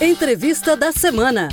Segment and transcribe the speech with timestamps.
[0.00, 1.48] Entrevista da semana.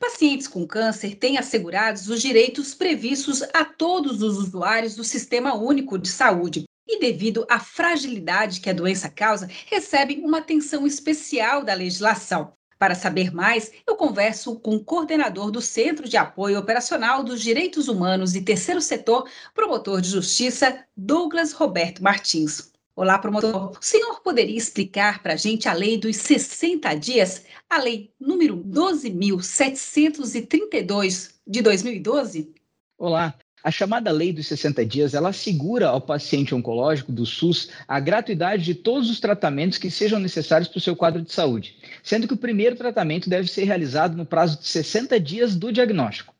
[0.00, 5.96] Pacientes com câncer têm assegurados os direitos previstos a todos os usuários do Sistema Único
[5.96, 11.72] de Saúde e, devido à fragilidade que a doença causa, recebem uma atenção especial da
[11.72, 12.52] legislação.
[12.80, 17.86] Para saber mais, eu converso com o coordenador do Centro de Apoio Operacional dos Direitos
[17.86, 22.72] Humanos e Terceiro Setor, promotor de justiça, Douglas Roberto Martins.
[22.94, 23.72] Olá, promotor.
[23.80, 28.56] O senhor poderia explicar para a gente a lei dos 60 dias, a lei número
[28.56, 32.52] 12.732 de 2012?
[32.98, 33.36] Olá.
[33.62, 38.64] A chamada Lei dos 60 dias, ela assegura ao paciente oncológico do SUS a gratuidade
[38.64, 42.32] de todos os tratamentos que sejam necessários para o seu quadro de saúde, sendo que
[42.32, 46.34] o primeiro tratamento deve ser realizado no prazo de 60 dias do diagnóstico.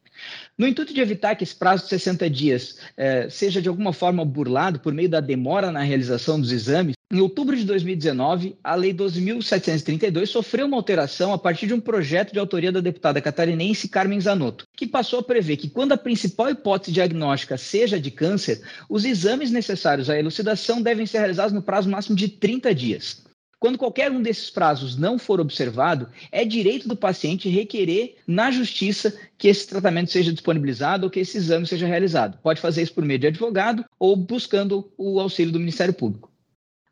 [0.60, 4.23] No intuito de evitar que esse prazo de 60 dias eh, seja de alguma forma
[4.27, 8.92] burlado por meio da demora na realização dos exames, em outubro de 2019, a Lei
[8.92, 14.21] 12.732 sofreu uma alteração a partir de um projeto de autoria da deputada catarinense Carmen
[14.21, 19.06] Zanotto, que passou a prever que, quando a principal hipótese diagnóstica seja de câncer, os
[19.06, 23.29] exames necessários à elucidação devem ser realizados no prazo máximo de 30 dias.
[23.60, 29.14] Quando qualquer um desses prazos não for observado, é direito do paciente requerer na justiça
[29.36, 32.38] que esse tratamento seja disponibilizado ou que esse exame seja realizado.
[32.42, 36.32] Pode fazer isso por meio de advogado ou buscando o auxílio do Ministério Público.